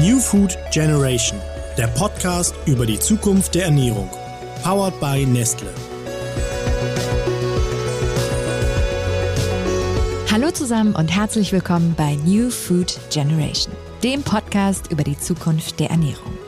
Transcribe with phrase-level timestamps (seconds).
[0.00, 1.40] New Food Generation,
[1.76, 4.08] der Podcast über die Zukunft der Ernährung.
[4.62, 5.66] Powered by Nestle.
[10.30, 13.74] Hallo zusammen und herzlich willkommen bei New Food Generation,
[14.04, 16.38] dem Podcast über die Zukunft der Ernährung.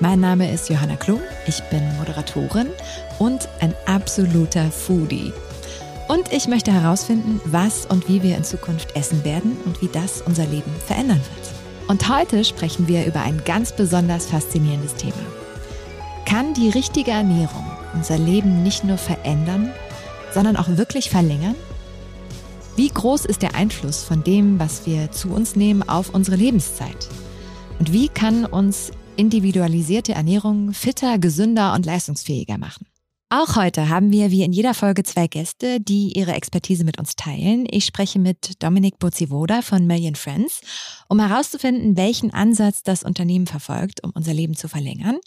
[0.00, 2.68] Mein Name ist Johanna Klum, ich bin Moderatorin
[3.18, 5.32] und ein absoluter Foodie.
[6.08, 10.20] Und ich möchte herausfinden, was und wie wir in Zukunft essen werden und wie das
[10.20, 11.41] unser Leben verändern wird.
[11.92, 15.12] Und heute sprechen wir über ein ganz besonders faszinierendes Thema.
[16.24, 19.70] Kann die richtige Ernährung unser Leben nicht nur verändern,
[20.32, 21.54] sondern auch wirklich verlängern?
[22.76, 27.10] Wie groß ist der Einfluss von dem, was wir zu uns nehmen, auf unsere Lebenszeit?
[27.78, 32.86] Und wie kann uns individualisierte Ernährung fitter, gesünder und leistungsfähiger machen?
[33.34, 37.16] Auch heute haben wir wie in jeder Folge zwei Gäste, die ihre Expertise mit uns
[37.16, 37.64] teilen.
[37.70, 40.60] Ich spreche mit Dominik Bozivoda von Million Friends,
[41.08, 45.18] um herauszufinden, welchen Ansatz das Unternehmen verfolgt, um unser Leben zu verlängern.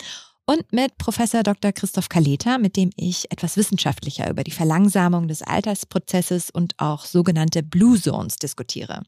[0.46, 1.72] Und mit Professor Dr.
[1.72, 7.64] Christoph Kaleta, mit dem ich etwas wissenschaftlicher über die Verlangsamung des Altersprozesses und auch sogenannte
[7.64, 9.02] Blue Zones diskutiere.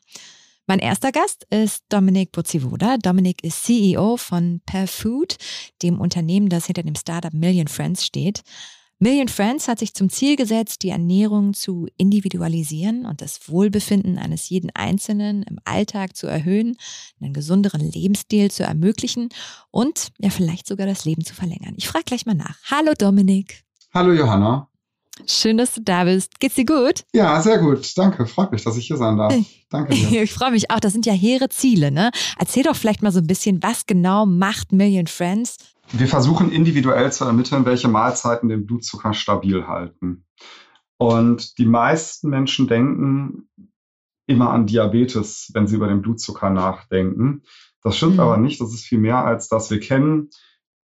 [0.65, 2.97] Mein erster Gast ist Dominik Bozivoda.
[2.97, 5.37] Dominik ist CEO von Perfood,
[5.83, 8.41] dem Unternehmen, das hinter dem Startup Million Friends steht.
[8.99, 14.49] Million Friends hat sich zum Ziel gesetzt, die Ernährung zu individualisieren und das Wohlbefinden eines
[14.49, 16.77] jeden Einzelnen im Alltag zu erhöhen,
[17.21, 19.29] einen gesünderen Lebensstil zu ermöglichen
[19.69, 21.75] und ja vielleicht sogar das Leben zu verlängern.
[21.77, 22.57] Ich frage gleich mal nach.
[22.71, 23.63] Hallo Dominik.
[23.93, 24.67] Hallo Johanna.
[25.27, 26.39] Schön, dass du da bist.
[26.39, 27.03] Geht's dir gut?
[27.13, 27.95] Ja, sehr gut.
[27.97, 28.25] Danke.
[28.25, 29.33] Freut mich, dass ich hier sein darf.
[29.69, 30.21] Danke dir.
[30.23, 30.79] Ich freue mich auch.
[30.79, 32.11] Das sind ja hehre Ziele, ne?
[32.37, 35.57] Erzähl doch vielleicht mal so ein bisschen, was genau macht Million Friends?
[35.91, 40.25] Wir versuchen individuell zu ermitteln, welche Mahlzeiten den Blutzucker stabil halten.
[40.97, 43.49] Und die meisten Menschen denken
[44.25, 47.43] immer an Diabetes, wenn sie über den Blutzucker nachdenken.
[47.81, 48.19] Das stimmt mhm.
[48.19, 48.59] aber nicht.
[48.59, 49.71] Das ist viel mehr als das.
[49.71, 50.29] Wir kennen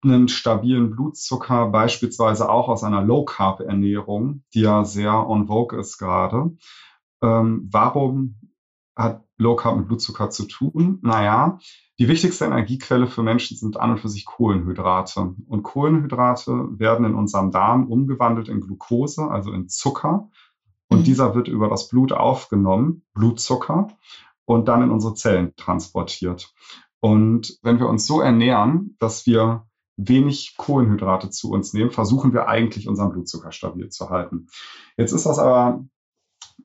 [0.03, 6.57] einen stabilen Blutzucker beispielsweise auch aus einer Low-Carb-Ernährung, die ja sehr on vogue ist gerade.
[7.23, 8.40] Ähm, warum
[9.03, 10.99] hat Low Carb mit Blutzucker zu tun?
[11.03, 11.59] Naja,
[11.99, 15.35] die wichtigste Energiequelle für Menschen sind an und für sich Kohlenhydrate.
[15.47, 20.31] Und Kohlenhydrate werden in unserem Darm umgewandelt in Glucose, also in Zucker.
[20.89, 21.05] Und mhm.
[21.05, 23.89] dieser wird über das Blut aufgenommen, Blutzucker,
[24.45, 26.53] und dann in unsere Zellen transportiert.
[27.01, 32.49] Und wenn wir uns so ernähren, dass wir wenig Kohlenhydrate zu uns nehmen, versuchen wir
[32.49, 34.49] eigentlich unseren Blutzucker stabil zu halten.
[34.97, 35.85] Jetzt ist das aber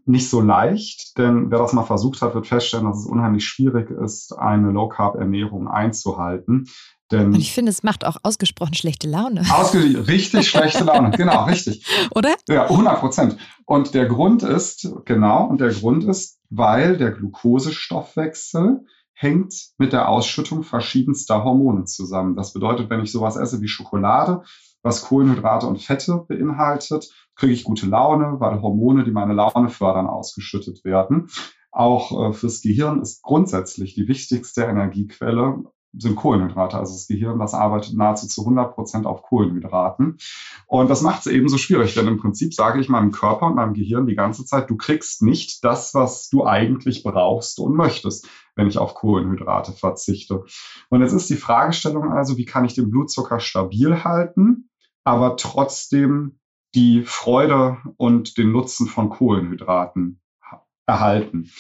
[0.06, 3.90] nicht so leicht, denn wer das mal versucht hat, wird feststellen, dass es unheimlich schwierig
[3.90, 6.66] ist, eine Low-Carb-Ernährung einzuhalten.
[7.12, 9.44] Denn Und ich finde, es macht auch ausgesprochen schlechte Laune.
[9.52, 11.86] Ausge richtig schlechte Laune, genau, richtig.
[12.16, 12.36] Oder?
[12.50, 13.38] Ja, 100 Prozent.
[13.66, 20.10] Und der Grund ist, genau, und der Grund ist, weil der Glukosestoffwechsel hängt mit der
[20.10, 22.36] Ausschüttung verschiedenster Hormone zusammen.
[22.36, 24.44] Das bedeutet, wenn ich sowas esse wie Schokolade,
[24.84, 30.08] was Kohlenhydrate und Fette beinhaltet, kriege ich gute Laune, weil Hormone, die meine Laune fördern,
[30.08, 31.30] ausgeschüttet werden.
[31.72, 35.64] Auch äh, fürs Gehirn ist grundsätzlich die wichtigste Energiequelle
[35.98, 36.78] sind Kohlenhydrate.
[36.78, 40.18] Also das Gehirn, das arbeitet nahezu zu 100 Prozent auf Kohlenhydraten.
[40.68, 43.56] Und das macht es eben so schwierig, denn im Prinzip sage ich meinem Körper und
[43.56, 48.28] meinem Gehirn die ganze Zeit, du kriegst nicht das, was du eigentlich brauchst und möchtest,
[48.56, 50.44] wenn ich auf Kohlenhydrate verzichte.
[50.90, 54.70] Und jetzt ist die Fragestellung also, wie kann ich den Blutzucker stabil halten,
[55.04, 56.40] aber trotzdem
[56.74, 60.20] die Freude und den Nutzen von Kohlenhydraten
[60.86, 61.52] erhalten.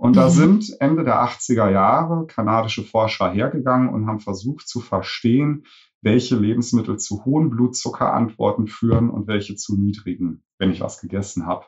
[0.00, 0.30] Und da mhm.
[0.30, 5.66] sind Ende der 80er Jahre kanadische Forscher hergegangen und haben versucht zu verstehen,
[6.00, 11.66] welche Lebensmittel zu hohen Blutzuckerantworten führen und welche zu niedrigen, wenn ich was gegessen habe.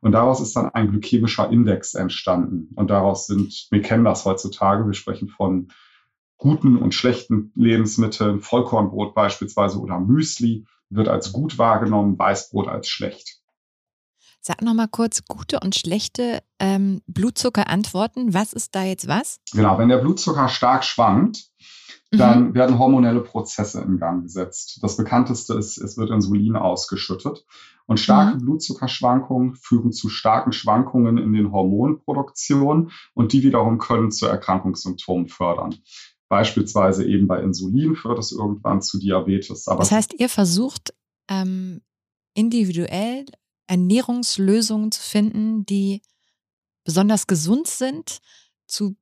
[0.00, 2.70] Und daraus ist dann ein glykämischer Index entstanden.
[2.76, 5.68] Und daraus sind, wir kennen das heutzutage, wir sprechen von
[6.38, 13.35] guten und schlechten Lebensmitteln, Vollkornbrot beispielsweise oder Müsli wird als gut wahrgenommen, Weißbrot als schlecht.
[14.46, 18.32] Sag nochmal kurz gute und schlechte ähm, Blutzuckerantworten.
[18.32, 19.40] Was ist da jetzt was?
[19.52, 21.50] Genau, wenn der Blutzucker stark schwankt,
[22.12, 22.54] dann mhm.
[22.54, 24.78] werden hormonelle Prozesse in Gang gesetzt.
[24.82, 27.44] Das bekannteste ist, es wird Insulin ausgeschüttet.
[27.86, 28.42] Und starke mhm.
[28.42, 35.74] Blutzuckerschwankungen führen zu starken Schwankungen in den Hormonproduktionen und die wiederum können zu Erkrankungssymptomen fördern.
[36.28, 39.66] Beispielsweise eben bei Insulin führt es irgendwann zu Diabetes.
[39.66, 40.94] Aber das heißt, ihr versucht
[41.28, 41.80] ähm,
[42.34, 43.24] individuell
[43.66, 46.02] Ernährungslösungen zu finden, die
[46.84, 48.20] besonders gesund sind,
[48.66, 48.96] zu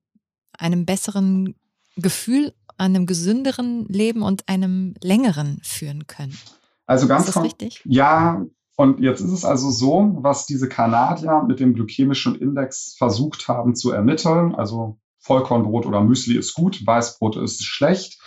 [0.52, 1.54] einem besseren
[1.96, 6.36] Gefühl, einem gesünderen Leben und einem längeren führen können.
[6.86, 7.82] Also ganz ist das richtig?
[7.84, 8.44] Ja,
[8.76, 13.76] und jetzt ist es also so, was diese Kanadier mit dem glykämischen Index versucht haben
[13.76, 18.20] zu ermitteln, also Vollkornbrot oder Müsli ist gut, Weißbrot ist schlecht.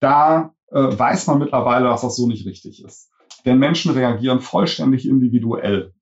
[0.00, 3.10] Da äh, weiß man mittlerweile, dass das so nicht richtig ist.
[3.44, 5.92] Denn Menschen reagieren vollständig individuell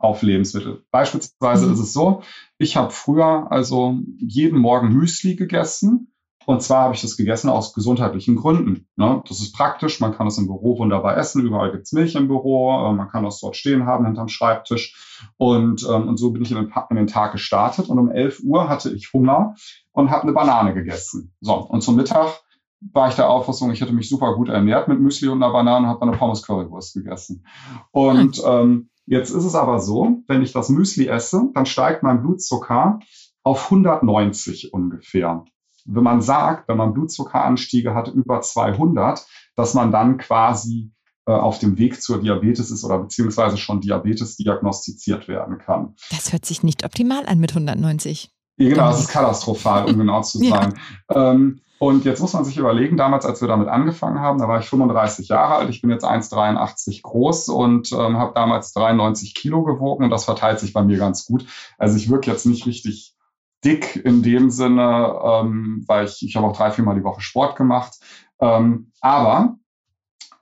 [0.00, 0.82] auf Lebensmittel.
[0.90, 1.74] Beispielsweise mhm.
[1.74, 2.22] ist es so,
[2.58, 6.12] ich habe früher also jeden Morgen Müsli gegessen.
[6.46, 8.88] Und zwar habe ich das gegessen aus gesundheitlichen Gründen.
[8.96, 9.22] Ne?
[9.28, 12.88] Das ist praktisch, man kann es im Büro wunderbar essen, überall gibt's Milch im Büro,
[12.88, 15.28] äh, man kann das dort stehen haben hinterm Schreibtisch.
[15.36, 18.40] Und, ähm, und so bin ich in den, in den Tag gestartet und um 11
[18.42, 19.54] Uhr hatte ich Hunger
[19.92, 21.34] und habe eine Banane gegessen.
[21.40, 22.40] So, und zum Mittag
[22.80, 25.86] war ich der Auffassung, ich hätte mich super gut ernährt mit Müsli und einer Banane
[25.86, 27.46] und habe eine Pommes Currywurst gegessen.
[27.90, 28.44] Und hm.
[28.46, 33.00] ähm, jetzt ist es aber so, wenn ich das Müsli esse, dann steigt mein Blutzucker
[33.42, 35.44] auf 190 ungefähr.
[35.84, 39.26] Wenn man sagt, wenn man Blutzuckeranstiege hat über 200,
[39.56, 40.92] dass man dann quasi
[41.26, 45.94] äh, auf dem Weg zur Diabetes ist oder beziehungsweise schon Diabetes diagnostiziert werden kann.
[46.10, 48.30] Das hört sich nicht optimal an mit 190.
[48.56, 50.78] Ja, genau, es ist katastrophal, um genau zu sein.
[51.10, 51.32] Ja.
[51.32, 54.60] Ähm, und jetzt muss man sich überlegen, damals, als wir damit angefangen haben, da war
[54.60, 59.64] ich 35 Jahre alt, ich bin jetzt 1,83 groß und ähm, habe damals 93 Kilo
[59.64, 61.46] gewogen und das verteilt sich bei mir ganz gut.
[61.78, 63.16] Also ich wirke jetzt nicht richtig
[63.64, 67.56] dick in dem Sinne, ähm, weil ich, ich habe auch drei, viermal die Woche Sport
[67.56, 67.98] gemacht.
[68.40, 69.56] Ähm, aber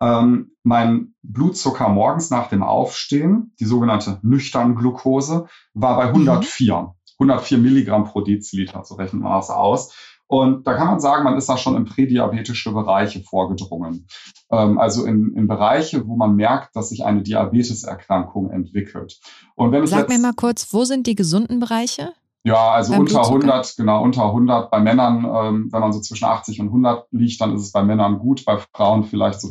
[0.00, 6.74] ähm, mein Blutzucker morgens nach dem Aufstehen, die sogenannte nüchtern Glucose, war bei 104.
[6.74, 6.88] Mhm.
[7.20, 9.94] 104 Milligramm pro Deziliter, so rechnet man das aus.
[10.28, 14.06] Und da kann man sagen, man ist da schon in prädiabetische Bereiche vorgedrungen.
[14.50, 19.18] Ähm, also in, in Bereiche, wo man merkt, dass sich eine Diabeteserkrankung entwickelt.
[19.56, 22.12] Und wenn Sag mir mal kurz, wo sind die gesunden Bereiche?
[22.44, 26.26] Ja, also Beim unter 100, genau, unter 100 bei Männern, ähm, wenn man so zwischen
[26.26, 29.50] 80 und 100 liegt, dann ist es bei Männern gut, bei Frauen vielleicht so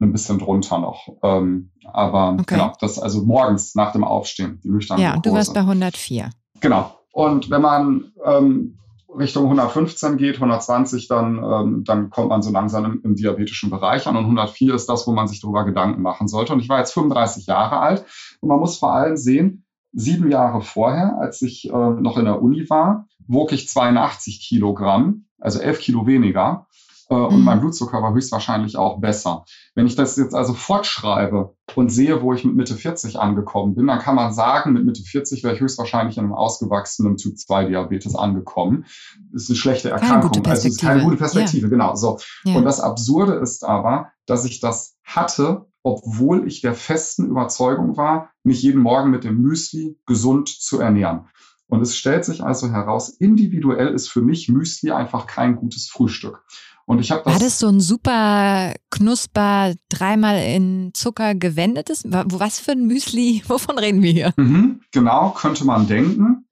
[0.00, 1.08] ein bisschen drunter noch.
[1.22, 2.54] Ähm, aber okay.
[2.54, 6.30] genau, das also morgens nach dem Aufstehen, die nüchterne Ja, und du warst bei 104.
[6.60, 6.94] Genau.
[7.12, 8.78] Und wenn man ähm,
[9.16, 14.06] Richtung 115 geht, 120, dann, ähm, dann kommt man so langsam im, im, diabetischen Bereich
[14.06, 14.16] an.
[14.16, 16.52] Und 104 ist das, wo man sich darüber Gedanken machen sollte.
[16.52, 18.04] Und ich war jetzt 35 Jahre alt.
[18.40, 22.42] Und man muss vor allem sehen, sieben Jahre vorher, als ich äh, noch in der
[22.42, 26.66] Uni war, wog ich 82 Kilogramm, also 11 Kilo weniger.
[27.10, 27.24] Äh, mhm.
[27.26, 29.44] Und mein Blutzucker war höchstwahrscheinlich auch besser.
[29.74, 33.86] Wenn ich das jetzt also fortschreibe und sehe, wo ich mit Mitte 40 angekommen bin,
[33.86, 37.66] dann kann man sagen, mit Mitte 40 wäre ich höchstwahrscheinlich in einem ausgewachsenen Typ 2
[37.66, 38.84] Diabetes angekommen.
[39.32, 40.44] Das ist eine schlechte Erkrankung.
[40.46, 41.70] Also es ist keine gute Perspektive, ja.
[41.70, 41.94] genau.
[41.94, 42.18] So.
[42.44, 42.56] Ja.
[42.56, 48.30] Und das Absurde ist aber, dass ich das hatte, obwohl ich der festen Überzeugung war,
[48.42, 51.28] mich jeden Morgen mit dem Müsli gesund zu ernähren.
[51.68, 56.44] Und es stellt sich also heraus, individuell ist für mich Müsli einfach kein gutes Frühstück.
[56.88, 57.34] Und ich habe das.
[57.34, 62.02] War das so ein super knusper, dreimal in Zucker gewendetes?
[62.06, 63.42] Was für ein Müsli?
[63.46, 64.32] Wovon reden wir hier?
[64.38, 66.46] Mhm, genau, könnte man denken,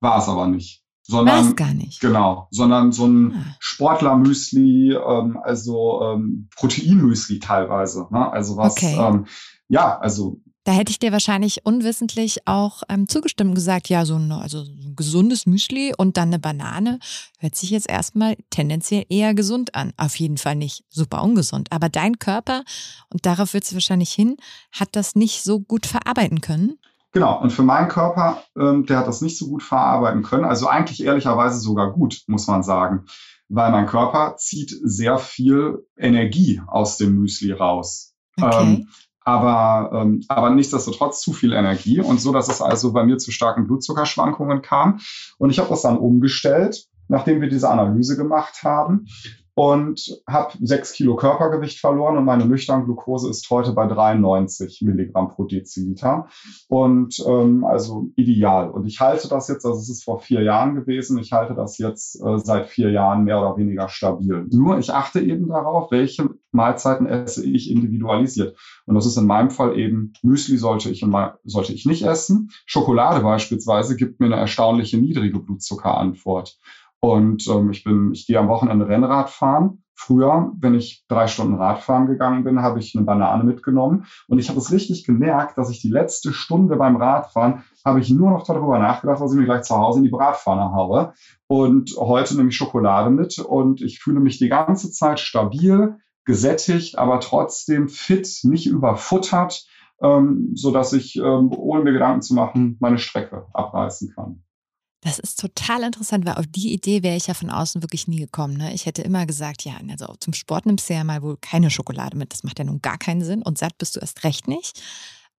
[0.00, 0.84] war es aber nicht.
[1.02, 2.00] Sondern, Weiß gar nicht.
[2.00, 3.56] Genau, sondern so ein ah.
[3.58, 8.06] Sportlermüsli, ähm, also ähm, Proteinmüsli teilweise.
[8.12, 8.30] Ne?
[8.32, 8.96] Also was, okay.
[8.96, 9.26] ähm,
[9.66, 14.16] ja, also da hätte ich dir wahrscheinlich unwissentlich auch ähm, zugestimmt und gesagt, ja, so
[14.16, 16.98] ein, also ein gesundes Müsli und dann eine Banane
[17.38, 19.92] hört sich jetzt erstmal tendenziell eher gesund an.
[19.96, 21.68] Auf jeden Fall nicht super ungesund.
[21.70, 22.64] Aber dein Körper,
[23.08, 24.36] und darauf wird es wahrscheinlich hin,
[24.72, 26.78] hat das nicht so gut verarbeiten können.
[27.12, 30.44] Genau, und für meinen Körper, ähm, der hat das nicht so gut verarbeiten können.
[30.44, 33.06] Also eigentlich ehrlicherweise sogar gut, muss man sagen.
[33.48, 38.14] Weil mein Körper zieht sehr viel Energie aus dem Müsli raus.
[38.40, 38.62] Okay.
[38.62, 38.88] Ähm,
[39.24, 43.30] aber, ähm, aber nichtsdestotrotz zu viel Energie und so, dass es also bei mir zu
[43.30, 45.00] starken Blutzuckerschwankungen kam.
[45.38, 49.06] Und ich habe das dann umgestellt, nachdem wir diese Analyse gemacht haben
[49.54, 55.28] und habe sechs Kilo Körpergewicht verloren und meine nüchterne Glucose ist heute bei 93 Milligramm
[55.28, 56.28] pro Deziliter
[56.68, 58.70] und ähm, also ideal.
[58.70, 61.76] Und ich halte das jetzt, also es ist vor vier Jahren gewesen, ich halte das
[61.76, 64.46] jetzt äh, seit vier Jahren mehr oder weniger stabil.
[64.50, 68.56] Nur ich achte eben darauf, welche Mahlzeiten esse ich individualisiert.
[68.86, 71.04] Und das ist in meinem Fall eben Müsli sollte ich,
[71.44, 72.50] sollte ich nicht essen.
[72.66, 76.58] Schokolade beispielsweise gibt mir eine erstaunliche niedrige Blutzuckerantwort.
[77.00, 79.82] Und ähm, ich bin, ich gehe am Wochenende Rennrad fahren.
[79.94, 84.06] Früher, wenn ich drei Stunden Radfahren gegangen bin, habe ich eine Banane mitgenommen.
[84.28, 88.08] Und ich habe es richtig gemerkt, dass ich die letzte Stunde beim Radfahren habe ich
[88.08, 91.12] nur noch darüber nachgedacht, was ich mir gleich zu Hause in die Bratpfanne haue.
[91.48, 95.98] Und heute nehme ich Schokolade mit und ich fühle mich die ganze Zeit stabil,
[96.30, 99.66] gesättigt, aber trotzdem fit, nicht überfuttert,
[100.00, 104.44] ähm, so dass ich, ähm, ohne mir Gedanken zu machen, meine Strecke abreißen kann.
[105.00, 108.20] Das ist total interessant, weil auf die Idee wäre ich ja von außen wirklich nie
[108.20, 108.56] gekommen.
[108.58, 108.72] Ne?
[108.74, 112.16] Ich hätte immer gesagt, ja, also zum Sport nimmst du ja mal wohl keine Schokolade
[112.16, 112.32] mit.
[112.32, 114.80] Das macht ja nun gar keinen Sinn und satt bist du erst recht nicht.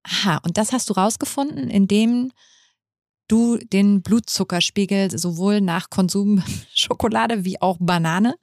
[0.02, 2.32] Aha, und das hast du rausgefunden, indem
[3.28, 6.42] du den Blutzuckerspiegel sowohl nach Konsum
[6.75, 8.35] Schokolade wie auch Banane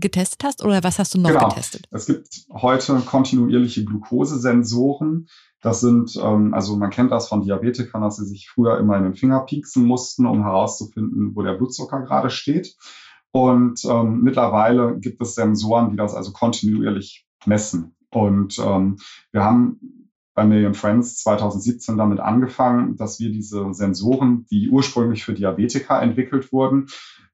[0.00, 1.48] getestet hast oder was hast du noch genau.
[1.48, 1.86] getestet?
[1.90, 5.28] Es gibt heute kontinuierliche Glukosesensoren.
[5.62, 9.04] Das sind, ähm, also man kennt das von Diabetikern, dass sie sich früher immer in
[9.04, 12.76] den Finger pieksen mussten, um herauszufinden, wo der Blutzucker gerade steht.
[13.32, 17.94] Und ähm, mittlerweile gibt es Sensoren, die das also kontinuierlich messen.
[18.10, 18.96] Und ähm,
[19.30, 19.80] wir haben
[20.34, 26.52] bei Million Friends 2017 damit angefangen, dass wir diese Sensoren, die ursprünglich für Diabetiker entwickelt
[26.52, 26.86] wurden,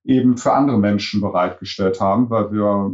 [0.07, 2.93] eben für andere Menschen bereitgestellt haben, weil wir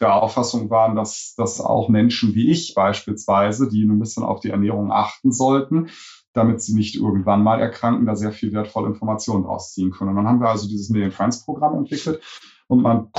[0.00, 4.50] der Auffassung waren, dass, dass auch Menschen wie ich beispielsweise, die ein bisschen auf die
[4.50, 5.90] Ernährung achten sollten,
[6.32, 10.10] damit sie nicht irgendwann mal erkranken, da sehr viel wertvolle Informationen rausziehen können.
[10.10, 12.22] Und dann haben wir also dieses Million Friends Programm entwickelt
[12.68, 13.10] und man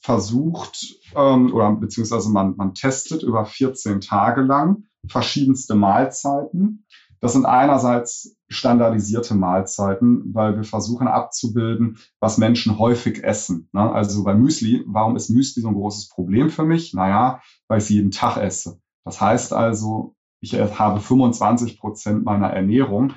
[0.00, 6.84] versucht ähm, oder beziehungsweise man, man testet über 14 Tage lang verschiedenste Mahlzeiten.
[7.20, 13.68] Das sind einerseits standardisierte Mahlzeiten, weil wir versuchen abzubilden, was Menschen häufig essen.
[13.72, 13.92] Ne?
[13.92, 16.94] Also bei Müsli, warum ist Müsli so ein großes Problem für mich?
[16.94, 18.80] Naja, weil ich es jeden Tag esse.
[19.04, 23.12] Das heißt also, ich habe 25 Prozent meiner Ernährung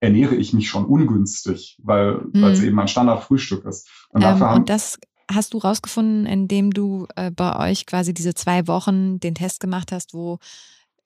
[0.00, 2.44] ernähre ich mich schon ungünstig, weil mhm.
[2.44, 3.88] es eben mein Standardfrühstück ist.
[4.10, 4.98] Und, ähm, und das
[5.30, 9.92] hast du rausgefunden, indem du äh, bei euch quasi diese zwei Wochen den Test gemacht
[9.92, 10.38] hast, wo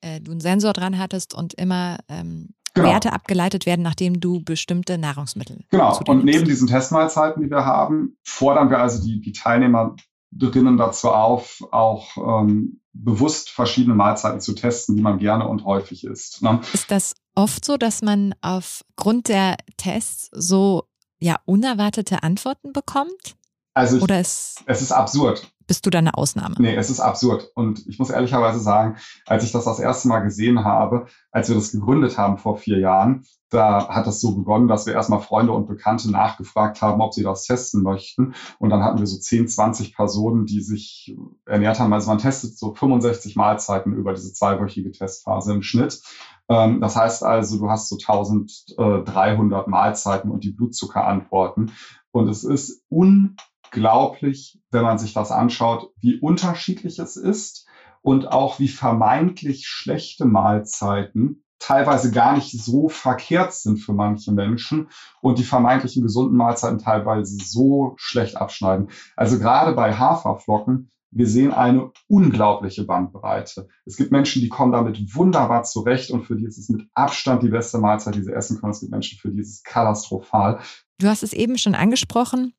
[0.02, 2.88] äh, du einen Sensor dran hattest und immer ähm, genau.
[2.88, 5.64] Werte abgeleitet werden, nachdem du bestimmte Nahrungsmittel.
[5.70, 5.98] Genau.
[6.06, 11.62] Und neben diesen Testmahlzeiten, die wir haben, fordern wir also die, die Teilnehmerinnen dazu auf,
[11.70, 16.42] auch ähm, bewusst verschiedene Mahlzeiten zu testen, die man gerne und häufig isst.
[16.42, 16.60] Ne?
[16.72, 20.84] Ist das oft so, dass man aufgrund der Tests so
[21.18, 23.36] ja unerwartete Antworten bekommt?
[23.74, 25.50] Also ich, Oder ist, es ist absurd.
[25.66, 26.56] Bist du da eine Ausnahme?
[26.58, 27.50] Nee, es ist absurd.
[27.54, 31.56] Und ich muss ehrlicherweise sagen, als ich das das erste Mal gesehen habe, als wir
[31.56, 35.52] das gegründet haben vor vier Jahren, da hat das so begonnen, dass wir erstmal Freunde
[35.52, 38.34] und Bekannte nachgefragt haben, ob sie das testen möchten.
[38.58, 41.92] Und dann hatten wir so 10, 20 Personen, die sich ernährt haben.
[41.92, 46.02] Also man testet so 65 Mahlzeiten über diese zweiwöchige Testphase im Schnitt.
[46.48, 51.72] Ähm, das heißt also, du hast so 1300 Mahlzeiten und die Blutzuckerantworten.
[52.10, 53.36] Und es ist un
[53.72, 57.66] unglaublich, wenn man sich das anschaut, wie unterschiedlich es ist
[58.02, 64.88] und auch wie vermeintlich schlechte Mahlzeiten teilweise gar nicht so verkehrt sind für manche Menschen
[65.20, 68.88] und die vermeintlichen gesunden Mahlzeiten teilweise so schlecht abschneiden.
[69.16, 73.68] Also gerade bei Haferflocken, wir sehen eine unglaubliche Bandbreite.
[73.84, 77.44] Es gibt Menschen, die kommen damit wunderbar zurecht und für die ist es mit Abstand
[77.44, 78.72] die beste Mahlzeit, die sie essen können.
[78.72, 80.60] Es gibt Menschen, für die ist es katastrophal.
[80.98, 82.54] Du hast es eben schon angesprochen.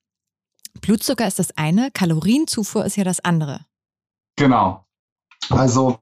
[0.81, 3.61] Blutzucker ist das eine, Kalorienzufuhr ist ja das andere.
[4.35, 4.85] Genau.
[5.49, 5.99] Also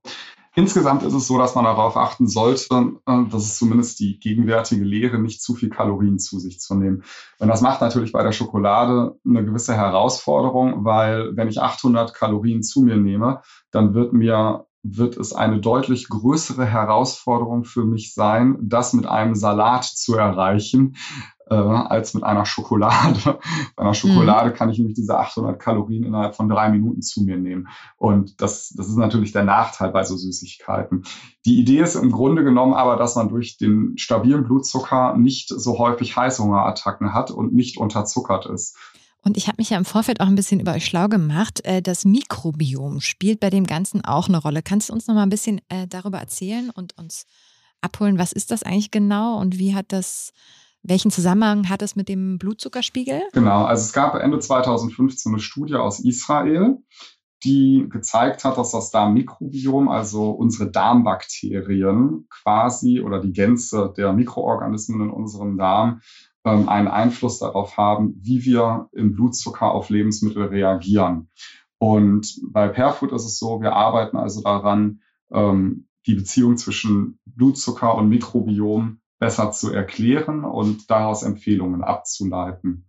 [0.56, 4.84] insgesamt ist es so, dass man darauf achten sollte, äh, das ist zumindest die gegenwärtige
[4.84, 7.04] Lehre, nicht zu viel Kalorien zu sich zu nehmen.
[7.40, 12.64] Und das macht natürlich bei der Schokolade eine gewisse Herausforderung, weil wenn ich 800 Kalorien
[12.64, 18.58] zu mir nehme, dann wird mir wird es eine deutlich größere Herausforderung für mich sein,
[18.62, 20.96] das mit einem Salat zu erreichen,
[21.52, 23.40] äh, als mit einer Schokolade.
[23.76, 24.54] Bei einer Schokolade mhm.
[24.54, 27.68] kann ich nämlich diese 800 Kalorien innerhalb von drei Minuten zu mir nehmen.
[27.98, 31.04] Und das, das ist natürlich der Nachteil bei so Süßigkeiten.
[31.46, 35.78] Die Idee ist im Grunde genommen aber, dass man durch den stabilen Blutzucker nicht so
[35.78, 38.78] häufig Heißhungerattacken hat und nicht unterzuckert ist.
[39.24, 41.64] Und ich habe mich ja im Vorfeld auch ein bisschen über euch schlau gemacht.
[41.66, 44.64] Äh, das Mikrobiom spielt bei dem Ganzen auch eine Rolle.
[44.64, 47.26] Kannst du uns noch mal ein bisschen äh, darüber erzählen und uns
[47.82, 50.34] abholen, was ist das eigentlich genau und wie hat das,
[50.84, 53.22] welchen Zusammenhang hat es mit dem Blutzuckerspiegel?
[53.34, 56.78] Genau, also es gab Ende 2015 eine Studie aus Israel,
[57.44, 65.02] die gezeigt hat, dass das Darmmikrobiom, also unsere Darmbakterien quasi oder die Gänze der Mikroorganismen
[65.02, 66.02] in unserem Darm
[66.46, 71.30] ähm, einen Einfluss darauf haben, wie wir im Blutzucker auf Lebensmittel reagieren.
[71.80, 77.96] Und bei Perfood ist es so, wir arbeiten also daran, ähm, die Beziehung zwischen Blutzucker
[77.96, 82.88] und Mikrobiom besser zu erklären und daraus Empfehlungen abzuleiten.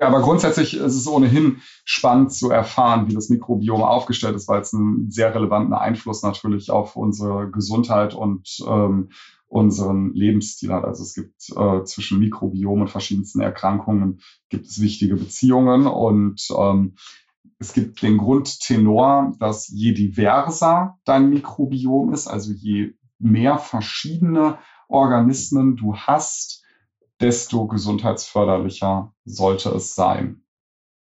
[0.00, 4.60] Ja, aber grundsätzlich ist es ohnehin spannend zu erfahren, wie das Mikrobiom aufgestellt ist, weil
[4.60, 9.10] es einen sehr relevanten Einfluss natürlich auf unsere Gesundheit und ähm,
[9.48, 10.84] unseren Lebensstil hat.
[10.84, 16.94] Also es gibt äh, zwischen Mikrobiom und verschiedensten Erkrankungen gibt es wichtige Beziehungen und ähm,
[17.58, 25.76] es gibt den Grundtenor, dass je diverser dein Mikrobiom ist, also je mehr verschiedene Organismen
[25.76, 26.62] du hast,
[27.20, 30.42] desto gesundheitsförderlicher sollte es sein.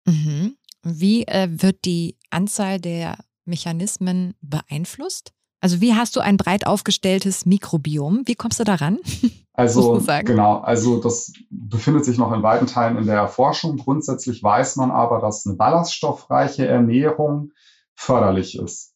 [0.05, 0.55] Mhm.
[0.83, 5.33] Wie äh, wird die Anzahl der Mechanismen beeinflusst?
[5.61, 8.23] Also wie hast du ein breit aufgestelltes Mikrobiom?
[8.25, 8.99] Wie kommst du daran?
[9.59, 13.75] Also genau, also das befindet sich noch in weiten Teilen in der Forschung.
[13.75, 17.51] Grundsätzlich weiß man aber, dass eine ballaststoffreiche Ernährung
[17.93, 18.93] förderlich ist.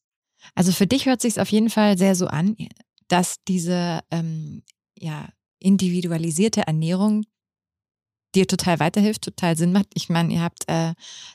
[0.55, 2.55] Also für dich hört sich auf jeden Fall sehr so an,
[3.07, 4.63] dass diese ähm,
[4.97, 5.27] ja,
[5.59, 7.25] individualisierte Ernährung
[8.35, 9.87] dir total weiterhilft, total Sinn macht.
[9.93, 10.93] Ich meine, ihr habt äh,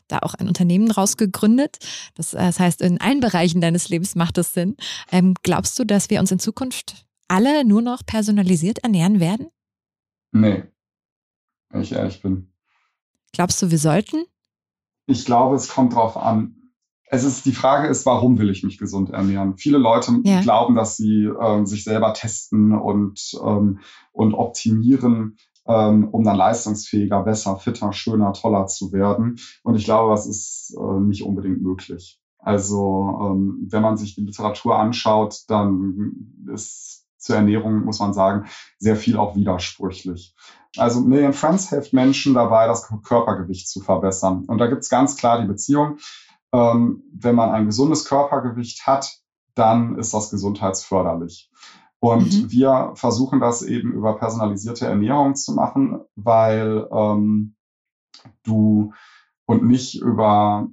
[0.09, 1.79] da auch ein Unternehmen draus gegründet.
[2.15, 4.77] Das, äh, das, heißt, in allen Bereichen deines Lebens macht das Sinn.
[5.11, 9.49] Ähm, glaubst du, dass wir uns in Zukunft alle nur noch personalisiert ernähren werden?
[10.33, 10.65] Nee,
[11.71, 12.53] wenn ich ehrlich bin.
[13.33, 14.25] Glaubst du, wir sollten?
[15.07, 16.58] Ich glaube, es kommt drauf an.
[17.11, 19.57] Es ist, die Frage ist, warum will ich mich gesund ernähren?
[19.57, 20.41] Viele Leute ja.
[20.41, 23.81] glauben, dass sie ähm, sich selber testen und, ähm,
[24.12, 25.37] und optimieren
[25.69, 29.38] ähm, um dann leistungsfähiger, besser, fitter, schöner, toller zu werden.
[29.62, 32.19] Und ich glaube, das ist äh, nicht unbedingt möglich.
[32.38, 38.47] Also ähm, wenn man sich die Literatur anschaut, dann ist zur Ernährung, muss man sagen,
[38.79, 40.35] sehr viel auch widersprüchlich.
[40.77, 44.45] Also Million Friends hilft Menschen dabei, das Körpergewicht zu verbessern.
[44.47, 45.99] Und da gibt es ganz klar die Beziehung.
[46.52, 49.19] Ähm, wenn man ein gesundes Körpergewicht hat,
[49.55, 51.50] dann ist das gesundheitsförderlich.
[52.00, 52.50] Und mhm.
[52.50, 57.57] wir versuchen das eben über personalisierte Ernährung zu machen, weil ähm,
[58.45, 58.93] du
[59.47, 60.69] und nicht über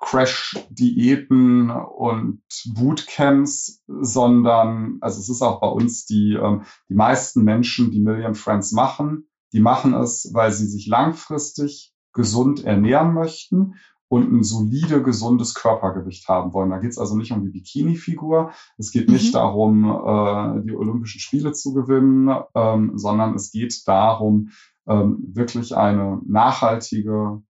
[0.00, 2.42] Crash-Diäten und
[2.74, 8.34] Bootcamps, sondern, also es ist auch bei uns die, ähm, die meisten Menschen, die Million
[8.34, 13.74] Friends machen, die machen es, weil sie sich langfristig gesund ernähren möchten
[14.08, 16.70] und ein solide, gesundes Körpergewicht haben wollen.
[16.70, 19.14] Da geht es also nicht um die Bikini-Figur, es geht mhm.
[19.14, 24.50] nicht darum, äh, die Olympischen Spiele zu gewinnen, ähm, sondern es geht darum,
[24.86, 27.42] ähm, wirklich eine nachhaltige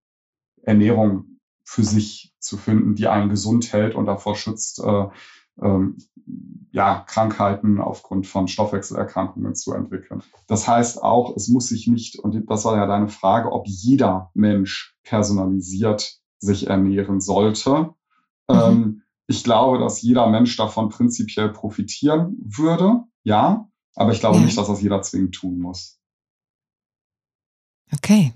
[0.62, 5.09] Ernährung für sich zu finden, die einen gesund hält und davor schützt, äh,
[5.61, 5.97] ähm,
[6.71, 10.23] ja, Krankheiten aufgrund von Stoffwechselerkrankungen zu entwickeln.
[10.47, 14.31] Das heißt auch, es muss sich nicht, und das war ja deine Frage, ob jeder
[14.35, 17.95] Mensch personalisiert sich ernähren sollte.
[18.49, 18.54] Mhm.
[18.54, 24.44] Ähm, ich glaube, dass jeder Mensch davon prinzipiell profitieren würde, ja, aber ich glaube ja.
[24.44, 26.01] nicht, dass das jeder zwingend tun muss.
[27.92, 28.33] Okay.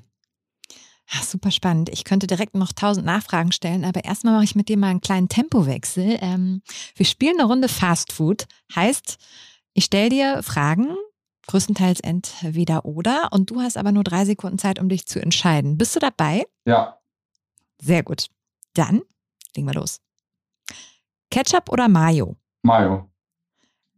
[1.14, 1.90] Ach, super spannend.
[1.90, 5.02] Ich könnte direkt noch tausend Nachfragen stellen, aber erstmal mache ich mit dir mal einen
[5.02, 6.18] kleinen Tempowechsel.
[6.20, 6.62] Ähm,
[6.96, 8.46] wir spielen eine Runde Fast Food.
[8.74, 9.18] Heißt,
[9.74, 10.96] ich stelle dir Fragen,
[11.48, 15.76] größtenteils entweder oder, und du hast aber nur drei Sekunden Zeit, um dich zu entscheiden.
[15.76, 16.46] Bist du dabei?
[16.64, 16.98] Ja.
[17.82, 18.28] Sehr gut.
[18.74, 19.02] Dann
[19.56, 20.00] legen wir los.
[21.30, 22.36] Ketchup oder Mayo?
[22.62, 23.10] Mayo.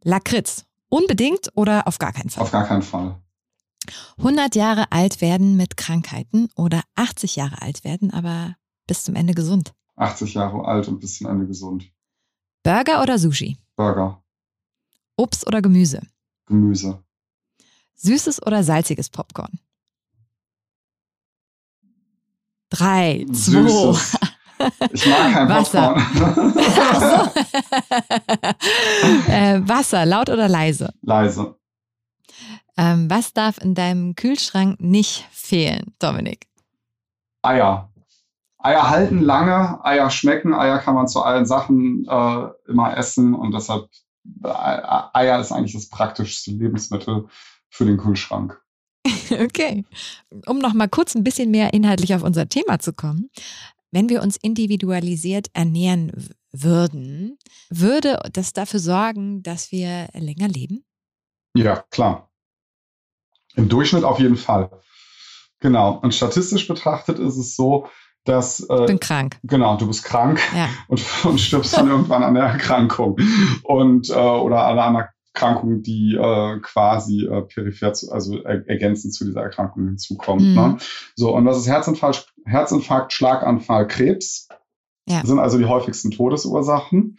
[0.02, 0.64] Lakritz.
[0.88, 2.42] Unbedingt oder auf gar keinen Fall?
[2.42, 3.20] Auf gar keinen Fall.
[4.18, 9.34] 100 Jahre alt werden mit Krankheiten oder 80 Jahre alt werden, aber bis zum Ende
[9.34, 9.74] gesund?
[9.96, 11.92] 80 Jahre alt und bis zum Ende gesund.
[12.62, 13.58] Burger oder Sushi?
[13.76, 14.24] Burger.
[15.16, 16.00] Obst oder Gemüse?
[16.46, 17.04] Gemüse.
[17.96, 19.58] Süßes oder salziges Popcorn?
[22.74, 23.96] Drei, zwei.
[24.92, 25.94] Ich mag kein Wasser.
[29.28, 30.92] äh, Wasser, laut oder leise?
[31.02, 31.54] Leise.
[32.76, 36.48] Ähm, was darf in deinem Kühlschrank nicht fehlen, Dominik?
[37.42, 37.92] Eier.
[38.58, 43.52] Eier halten lange, Eier schmecken, Eier kann man zu allen Sachen äh, immer essen und
[43.52, 43.88] deshalb
[44.42, 47.28] äh, Eier ist eigentlich das praktischste Lebensmittel
[47.68, 48.60] für den Kühlschrank.
[49.44, 49.84] Okay.
[50.46, 53.30] Um noch mal kurz ein bisschen mehr inhaltlich auf unser Thema zu kommen.
[53.90, 56.12] Wenn wir uns individualisiert ernähren
[56.50, 57.38] würden,
[57.70, 60.84] würde das dafür sorgen, dass wir länger leben?
[61.56, 62.30] Ja, klar.
[63.54, 64.70] Im Durchschnitt auf jeden Fall.
[65.60, 65.98] Genau.
[66.02, 67.88] Und statistisch betrachtet ist es so,
[68.24, 68.60] dass.
[68.68, 69.38] Äh, ich bin krank.
[69.44, 70.68] Genau, du bist krank ja.
[70.88, 73.16] und, und stirbst dann irgendwann an der Erkrankung.
[73.62, 79.14] Und, äh, oder an einer Erkrankung, die äh, quasi äh, peripher, zu, also er, ergänzend
[79.14, 80.42] zu dieser Erkrankung hinzukommt.
[80.42, 80.54] Mhm.
[80.54, 80.76] Ne?
[81.16, 84.48] So, und das ist Herzinfarkt, Herzinfarkt, Schlaganfall, Krebs.
[85.06, 85.20] Ja.
[85.22, 87.18] sind also die häufigsten Todesursachen.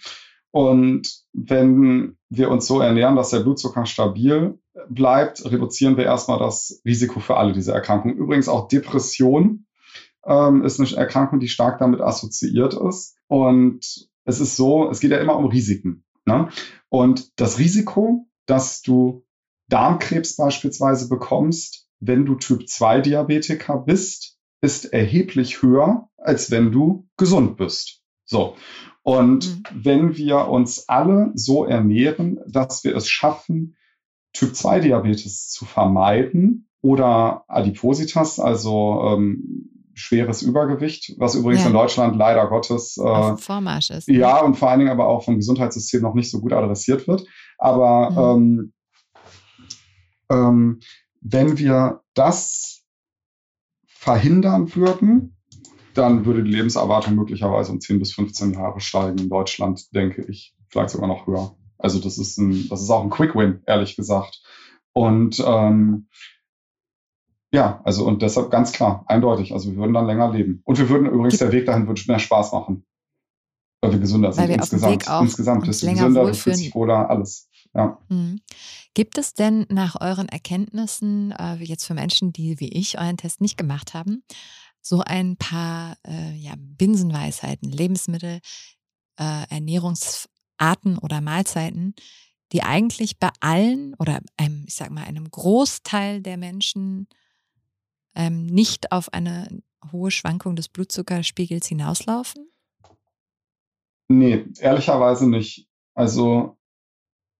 [0.49, 4.57] Und wenn wir uns so ernähren, dass der Blutzucker stabil
[4.89, 8.17] bleibt, reduzieren wir erstmal das Risiko für alle diese Erkrankungen.
[8.17, 9.67] Übrigens auch Depression
[10.25, 13.17] ähm, ist eine Erkrankung, die stark damit assoziiert ist.
[13.27, 13.85] Und
[14.23, 16.04] es ist so, es geht ja immer um Risiken.
[16.25, 16.49] Ne?
[16.89, 19.25] Und das Risiko, dass du
[19.69, 27.07] Darmkrebs beispielsweise bekommst, wenn du Typ 2 Diabetiker bist, ist erheblich höher, als wenn du
[27.17, 28.01] gesund bist.
[28.25, 28.55] So.
[29.03, 29.63] Und mhm.
[29.83, 33.77] wenn wir uns alle so ernähren, dass wir es schaffen,
[34.33, 41.67] Typ 2 Diabetes zu vermeiden oder Adipositas, also ähm, schweres Übergewicht, was übrigens ja.
[41.67, 44.07] in Deutschland leider Gottes äh, Vormarsch ist.
[44.07, 44.17] Ne?
[44.17, 47.25] Ja, und vor allen Dingen aber auch vom Gesundheitssystem noch nicht so gut adressiert wird.
[47.57, 48.73] Aber mhm.
[50.29, 50.79] ähm, ähm,
[51.21, 52.83] wenn wir das
[53.87, 55.37] verhindern würden,
[55.93, 60.53] dann würde die Lebenserwartung möglicherweise um 10 bis 15 Jahre steigen in Deutschland, denke ich.
[60.69, 61.55] Vielleicht sogar noch höher.
[61.77, 64.41] Also das ist ein, das ist auch ein Quick Win, ehrlich gesagt.
[64.93, 66.07] Und ähm,
[67.55, 69.53] ja, also und deshalb ganz klar, eindeutig.
[69.53, 70.61] Also wir würden dann länger leben.
[70.65, 72.85] Und wir würden übrigens, der Weg dahin würde mehr Spaß machen.
[73.81, 74.43] Weil wir gesünder sind.
[74.43, 75.07] Weil wir insgesamt.
[75.21, 77.49] insgesamt ist gesünder, du fühlst dich wohler, alles.
[77.73, 77.97] Ja.
[78.09, 78.41] Mhm.
[78.93, 83.39] Gibt es denn nach euren Erkenntnissen, äh, jetzt für Menschen, die wie ich euren Test
[83.39, 84.23] nicht gemacht haben,
[84.81, 88.39] so ein paar äh, ja, Binsenweisheiten, Lebensmittel,
[89.17, 91.95] äh, Ernährungsarten oder Mahlzeiten,
[92.51, 97.07] die eigentlich bei allen oder einem, ich sag mal, einem Großteil der Menschen
[98.15, 99.47] ähm, nicht auf eine
[99.91, 102.47] hohe Schwankung des Blutzuckerspiegels hinauslaufen?
[104.07, 105.67] Nee, ehrlicherweise nicht.
[105.93, 106.57] Also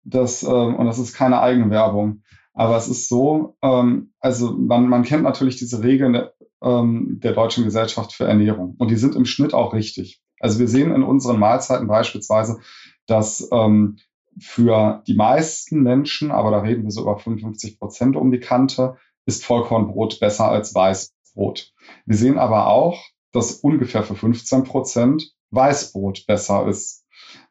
[0.04, 2.22] das, ähm, und das ist keine Eigenwerbung.
[2.52, 7.32] Aber es ist so, ähm, also man, man kennt natürlich diese Regeln der, ähm, der
[7.32, 8.76] Deutschen Gesellschaft für Ernährung.
[8.78, 10.22] Und die sind im Schnitt auch richtig.
[10.40, 12.60] Also wir sehen in unseren Mahlzeiten beispielsweise,
[13.06, 13.98] dass ähm,
[14.38, 18.96] für die meisten Menschen, aber da reden wir so über 55 Prozent um die Kante,
[19.26, 21.72] ist Vollkornbrot besser als Weißbrot.
[22.06, 27.04] Wir sehen aber auch, dass ungefähr für 15 Prozent Weißbrot besser ist.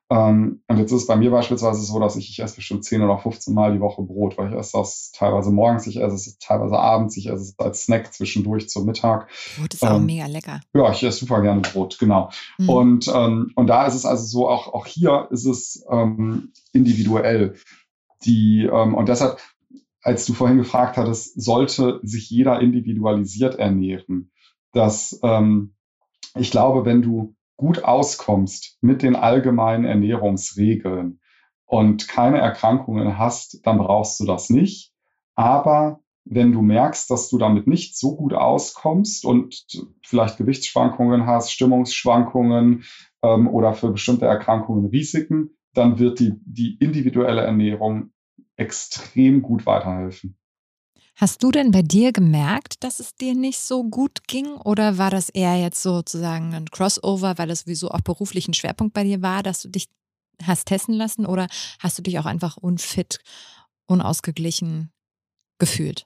[0.09, 3.01] Ähm, und jetzt ist es bei mir beispielsweise so, dass ich, ich esse bestimmt 10
[3.01, 6.37] oder 15 Mal die Woche Brot, weil ich esse das teilweise morgens, ich esse es
[6.37, 9.29] teilweise abends, ich esse es als Snack zwischendurch zum Mittag.
[9.57, 10.61] Brot ist ähm, auch mega lecker.
[10.75, 12.29] Ja, ich esse super gerne Brot, genau.
[12.59, 12.69] Mhm.
[12.69, 17.55] Und, ähm, und da ist es also so, auch, auch hier ist es ähm, individuell.
[18.25, 19.39] Die, ähm, und deshalb,
[20.05, 24.31] als du vorhin gefragt hattest, sollte sich jeder individualisiert ernähren.
[24.71, 25.73] Dass ähm,
[26.35, 31.21] ich glaube, wenn du gut auskommst mit den allgemeinen Ernährungsregeln
[31.65, 34.93] und keine Erkrankungen hast, dann brauchst du das nicht.
[35.33, 39.65] Aber wenn du merkst, dass du damit nicht so gut auskommst und
[40.03, 42.83] vielleicht Gewichtsschwankungen hast, Stimmungsschwankungen
[43.23, 48.11] ähm, oder für bestimmte Erkrankungen Risiken, dann wird die, die individuelle Ernährung
[48.57, 50.37] extrem gut weiterhelfen.
[51.17, 55.09] Hast du denn bei dir gemerkt, dass es dir nicht so gut ging oder war
[55.09, 59.21] das eher jetzt sozusagen ein Crossover, weil das sowieso auch beruflich ein Schwerpunkt bei dir
[59.21, 59.87] war, dass du dich
[60.43, 61.47] hast testen lassen oder
[61.79, 63.19] hast du dich auch einfach unfit,
[63.87, 64.91] unausgeglichen
[65.57, 66.05] gefühlt?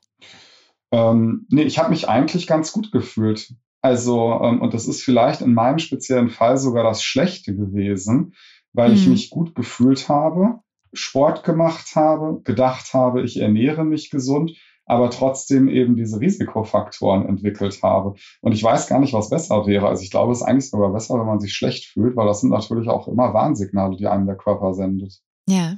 [0.91, 3.55] Ähm, nee, ich habe mich eigentlich ganz gut gefühlt.
[3.81, 8.35] Also, ähm, und das ist vielleicht in meinem speziellen Fall sogar das Schlechte gewesen,
[8.73, 8.95] weil hm.
[8.95, 10.59] ich mich gut gefühlt habe,
[10.93, 14.51] Sport gemacht habe, gedacht habe, ich ernähre mich gesund
[14.89, 18.15] aber trotzdem eben diese Risikofaktoren entwickelt habe.
[18.41, 19.87] Und ich weiß gar nicht, was besser wäre.
[19.87, 22.41] Also ich glaube, es ist eigentlich sogar besser, wenn man sich schlecht fühlt, weil das
[22.41, 25.21] sind natürlich auch immer Warnsignale, die einem der Körper sendet.
[25.47, 25.77] Ja.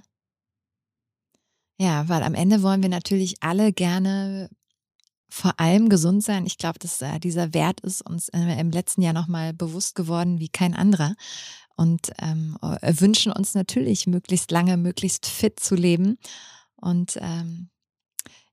[1.78, 4.50] Ja, weil am Ende wollen wir natürlich alle gerne
[5.28, 6.46] vor allem gesund sein.
[6.46, 10.40] Ich glaube, dass äh, dieser Wert ist uns äh, im letzten Jahr nochmal bewusst geworden
[10.40, 11.16] wie kein anderer.
[11.76, 16.18] Und ähm, wünschen uns natürlich, möglichst lange, möglichst fit zu leben.
[16.76, 17.70] Und ähm,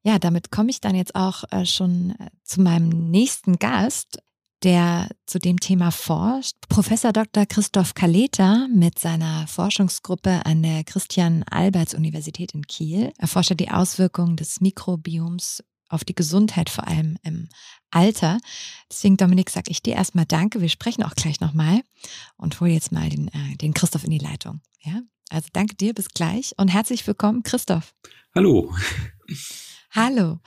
[0.02, 4.22] ja, damit komme ich dann jetzt auch äh, schon äh, zu meinem nächsten Gast,
[4.62, 6.56] der zu dem Thema forscht.
[6.68, 7.46] Professor Dr.
[7.46, 15.62] Christoph Kaleta mit seiner Forschungsgruppe an der Christian-Alberts-Universität in Kiel erforscht die Auswirkungen des Mikrobioms
[15.88, 17.48] auf die Gesundheit, vor allem im
[17.90, 18.38] Alter.
[18.90, 20.60] Deswegen, Dominik, sage ich dir erstmal Danke.
[20.60, 21.82] Wir sprechen auch gleich nochmal
[22.36, 24.60] und hole jetzt mal den, äh, den Christoph in die Leitung.
[24.80, 27.94] Ja, also danke dir, bis gleich und herzlich willkommen, Christoph.
[28.34, 28.74] Hallo.
[29.90, 30.38] Hallo.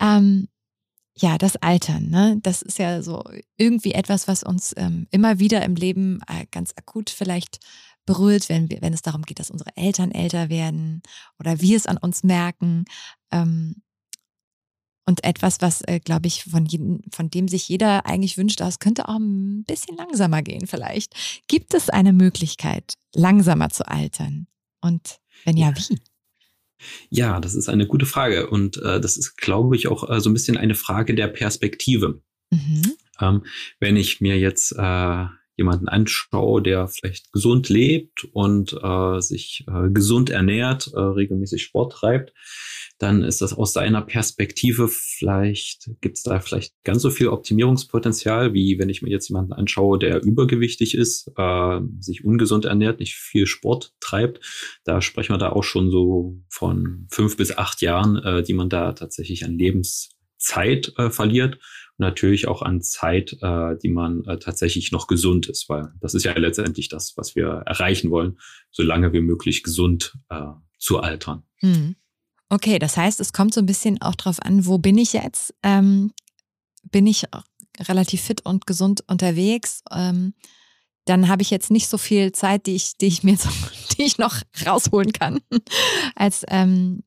[0.00, 0.48] Ähm,
[1.14, 2.38] ja, das Altern, ne?
[2.42, 3.22] Das ist ja so
[3.56, 7.60] irgendwie etwas, was uns ähm, immer wieder im Leben äh, ganz akut vielleicht
[8.06, 11.02] berührt, wenn, wir, wenn es darum geht, dass unsere Eltern älter werden
[11.38, 12.84] oder wir es an uns merken.
[13.30, 13.82] Ähm,
[15.04, 18.78] und etwas, was, äh, glaube ich, von, jedem, von dem sich jeder eigentlich wünscht, das
[18.78, 21.14] könnte auch ein bisschen langsamer gehen vielleicht.
[21.48, 24.46] Gibt es eine Möglichkeit, langsamer zu altern?
[24.80, 25.98] Und wenn ja, wie?
[27.10, 30.30] Ja, das ist eine gute Frage und äh, das ist, glaube ich, auch äh, so
[30.30, 32.20] ein bisschen eine Frage der Perspektive.
[32.50, 32.92] Mhm.
[33.20, 33.44] Ähm,
[33.78, 35.26] wenn ich mir jetzt äh,
[35.62, 41.92] jemanden anschaue, der vielleicht gesund lebt und äh, sich äh, gesund ernährt, äh, regelmäßig Sport
[41.92, 42.32] treibt,
[42.98, 48.54] dann ist das aus seiner Perspektive vielleicht, gibt es da vielleicht ganz so viel Optimierungspotenzial,
[48.54, 53.16] wie wenn ich mir jetzt jemanden anschaue, der übergewichtig ist, äh, sich ungesund ernährt, nicht
[53.16, 54.40] viel Sport treibt.
[54.84, 58.68] Da sprechen wir da auch schon so von fünf bis acht Jahren, äh, die man
[58.68, 61.58] da tatsächlich an Lebenszeit äh, verliert.
[61.98, 66.24] Natürlich auch an Zeit, äh, die man äh, tatsächlich noch gesund ist, weil das ist
[66.24, 68.38] ja letztendlich das, was wir erreichen wollen,
[68.70, 70.42] so lange wie möglich gesund äh,
[70.78, 71.44] zu altern.
[71.60, 71.96] Mhm.
[72.48, 75.54] Okay, das heißt, es kommt so ein bisschen auch drauf an, wo bin ich jetzt?
[75.62, 76.12] Ähm,
[76.90, 77.24] bin ich
[77.80, 79.82] relativ fit und gesund unterwegs?
[79.90, 80.34] Ähm,
[81.04, 83.36] dann habe ich jetzt nicht so viel Zeit, die ich, die ich mir
[83.98, 85.40] die ich noch rausholen kann,
[86.14, 87.02] als ähm,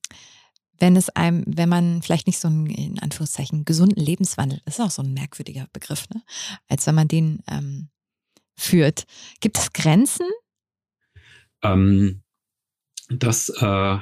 [0.80, 4.86] wenn es einem, wenn man vielleicht nicht so einen, in Anführungszeichen, gesunden Lebenswandel, das ist
[4.86, 6.22] auch so ein merkwürdiger Begriff, ne?
[6.68, 7.90] als wenn man den ähm,
[8.56, 9.06] führt.
[9.42, 10.28] Gibt es Grenzen?
[11.64, 12.22] Ähm,
[13.10, 13.98] das äh,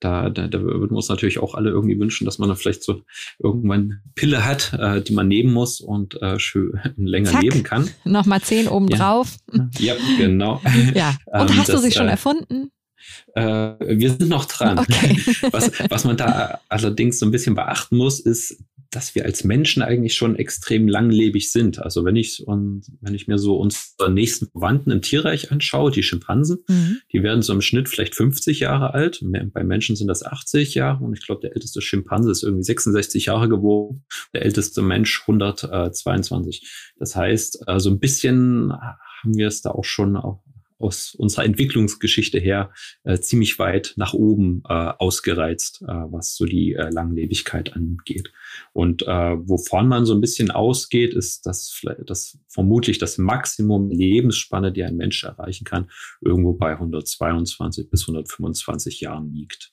[0.00, 2.84] da, da, da würden wir uns natürlich auch alle irgendwie wünschen, dass man da vielleicht
[2.84, 3.02] so
[3.38, 7.42] irgendwann Pille hat, äh, die man nehmen muss und äh, schön länger Zack.
[7.42, 7.90] leben kann.
[8.04, 9.36] Nochmal zehn obendrauf.
[9.52, 9.94] Ja.
[9.94, 10.60] ja, genau.
[10.94, 11.16] Ja.
[11.26, 12.70] Und ähm, hast das, du sie schon äh, erfunden?
[13.34, 13.42] Äh,
[13.78, 14.78] wir sind noch dran.
[14.88, 15.20] Okay.
[15.52, 18.58] Was, was man da allerdings so ein bisschen beachten muss, ist,
[18.90, 21.78] dass wir als Menschen eigentlich schon extrem langlebig sind.
[21.78, 26.02] Also wenn ich und wenn ich mir so unsere nächsten Verwandten im Tierreich anschaue, die
[26.02, 26.98] Schimpansen, mhm.
[27.12, 29.22] die werden so im Schnitt vielleicht 50 Jahre alt.
[29.52, 33.26] Bei Menschen sind das 80 Jahre und ich glaube, der älteste Schimpanse ist irgendwie 66
[33.26, 36.66] Jahre geworden, der älteste Mensch 122.
[36.98, 40.42] Das heißt, äh, so ein bisschen haben wir es da auch schon auch
[40.78, 42.72] aus unserer Entwicklungsgeschichte her
[43.04, 48.32] äh, ziemlich weit nach oben äh, ausgereizt, äh, was so die äh, Langlebigkeit angeht.
[48.72, 54.72] Und äh, wovon man so ein bisschen ausgeht, ist, dass, dass vermutlich das Maximum Lebensspanne,
[54.72, 59.72] die ein Mensch erreichen kann, irgendwo bei 122 bis 125 Jahren liegt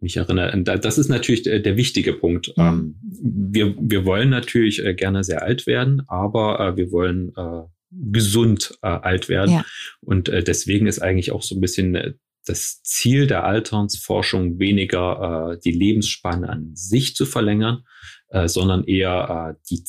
[0.00, 0.62] mich erinnere.
[0.62, 2.48] Das ist natürlich der, der wichtige Punkt.
[2.56, 2.62] Mhm.
[2.62, 7.62] Ähm, wir, wir wollen natürlich äh, gerne sehr alt werden, aber äh, wir wollen äh,
[8.10, 9.52] gesund äh, alt werden.
[9.52, 9.64] Ja.
[10.00, 15.52] Und äh, deswegen ist eigentlich auch so ein bisschen äh, das Ziel der Alternsforschung weniger
[15.52, 17.84] äh, die Lebensspanne an sich zu verlängern,
[18.28, 19.82] äh, sondern eher äh, die,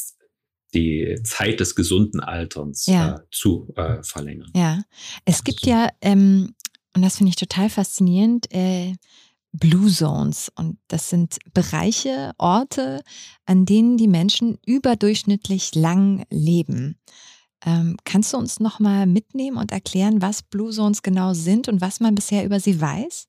[0.74, 3.16] die Zeit des gesunden Alterns ja.
[3.16, 4.52] äh, zu äh, verlängern.
[4.56, 4.82] Ja,
[5.26, 6.56] es gibt ja, ähm,
[6.96, 8.48] und das finde ich total faszinierend,
[9.52, 10.52] Blue Zones.
[10.56, 13.02] Und das sind Bereiche, Orte,
[13.46, 16.98] an denen die Menschen überdurchschnittlich lang leben.
[17.68, 22.00] Ähm, kannst du uns nochmal mitnehmen und erklären, was Blue Zones genau sind und was
[22.00, 23.28] man bisher über sie weiß?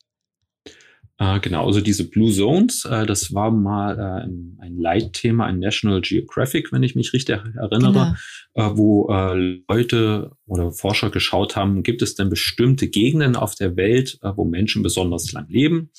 [1.21, 6.01] Äh, genau, also diese Blue Zones, äh, das war mal äh, ein Leitthema ein National
[6.01, 8.15] Geographic, wenn ich mich richtig erinnere,
[8.55, 8.73] genau.
[8.73, 13.75] Äh, wo äh, Leute oder Forscher geschaut haben, gibt es denn bestimmte Gegenden auf der
[13.75, 15.91] Welt, äh, wo Menschen besonders lang leben?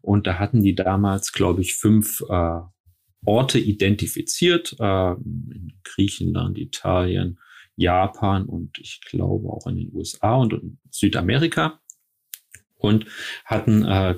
[0.00, 2.22] Und da hatten die damals, glaube ich, fünf
[3.24, 7.38] Orte identifiziert, in Griechenland, Italien,
[7.76, 11.80] Japan und ich glaube auch in den USA und in Südamerika
[12.76, 13.06] und
[13.44, 14.16] hatten äh,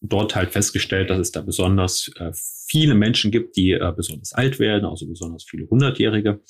[0.00, 4.58] dort halt festgestellt, dass es da besonders äh, viele Menschen gibt, die äh, besonders alt
[4.58, 6.40] werden, also besonders viele Hundertjährige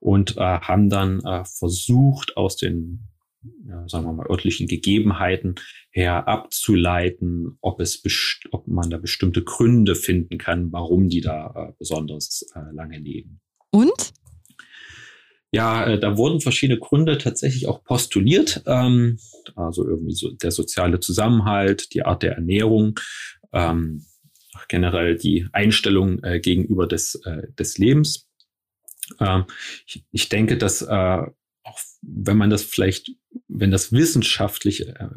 [0.00, 3.08] und äh, haben dann äh, versucht, aus den
[3.66, 5.56] ja, sagen wir mal, örtlichen Gegebenheiten
[5.90, 8.02] her abzuleiten, ob es
[8.50, 13.40] ob man da bestimmte Gründe finden kann, warum die da äh, besonders äh, lange leben.
[13.70, 14.12] Und?
[15.50, 18.62] Ja, äh, da wurden verschiedene Gründe tatsächlich auch postuliert.
[18.66, 19.18] Ähm,
[19.56, 23.00] also irgendwie so der soziale Zusammenhalt, die Art der Ernährung,
[23.52, 24.04] ähm,
[24.68, 28.28] generell die Einstellung äh, gegenüber des, äh, des Lebens.
[29.20, 29.44] Ähm,
[29.86, 31.22] ich, ich, denke, dass äh,
[31.62, 33.12] auch wenn man das vielleicht,
[33.48, 35.08] wenn das wissenschaftlich äh,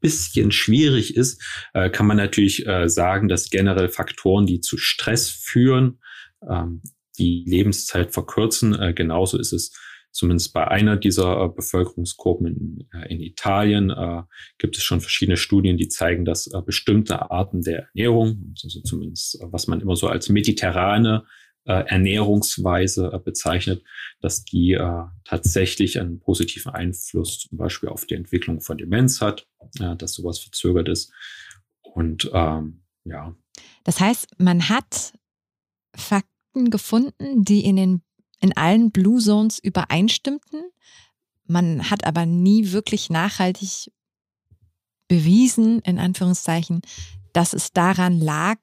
[0.00, 1.40] bisschen schwierig ist,
[1.74, 6.00] äh, kann man natürlich sagen, dass generell Faktoren, die zu Stress führen,
[6.48, 6.82] ähm,
[7.18, 8.78] die Lebenszeit verkürzen.
[8.78, 9.72] Äh, genauso ist es
[10.12, 14.22] zumindest bei einer dieser äh, Bevölkerungsgruppen in, äh, in Italien äh,
[14.58, 19.40] gibt es schon verschiedene Studien, die zeigen, dass äh, bestimmte Arten der Ernährung, also zumindest
[19.40, 21.24] äh, was man immer so als mediterrane
[21.64, 23.82] äh, Ernährungsweise bezeichnet,
[24.20, 24.76] dass die
[25.24, 29.46] tatsächlich einen positiven Einfluss zum Beispiel auf die Entwicklung von Demenz hat,
[29.78, 31.12] dass sowas verzögert ist.
[31.82, 33.36] Und ähm, ja.
[33.84, 35.12] Das heißt, man hat
[35.94, 38.02] Fakt Fakten gefunden, die in, den,
[38.40, 40.62] in allen Blue Zones übereinstimmten.
[41.46, 43.90] Man hat aber nie wirklich nachhaltig
[45.08, 46.82] bewiesen, in Anführungszeichen,
[47.32, 48.58] dass es daran lag,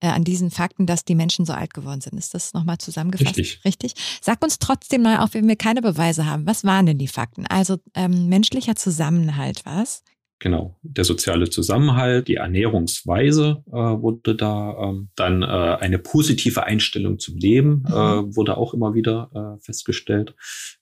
[0.00, 2.18] äh, an diesen Fakten, dass die Menschen so alt geworden sind.
[2.18, 3.36] Ist das nochmal zusammengefasst?
[3.38, 3.64] Richtig.
[3.64, 3.94] Richtig.
[4.20, 7.46] Sag uns trotzdem mal, auch wenn wir keine Beweise haben, was waren denn die Fakten?
[7.46, 10.02] Also ähm, menschlicher Zusammenhalt, was?
[10.42, 17.20] Genau, der soziale Zusammenhalt, die Ernährungsweise äh, wurde da, ähm, dann äh, eine positive Einstellung
[17.20, 17.86] zum Leben mhm.
[17.86, 20.34] äh, wurde auch immer wieder äh, festgestellt.